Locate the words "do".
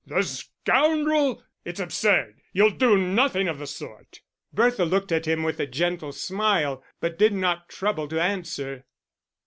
2.71-2.97